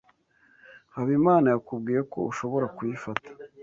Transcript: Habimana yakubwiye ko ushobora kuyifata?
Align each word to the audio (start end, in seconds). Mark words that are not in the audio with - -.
Habimana 0.95 1.45
yakubwiye 1.53 2.01
ko 2.11 2.19
ushobora 2.31 2.65
kuyifata? 2.75 3.29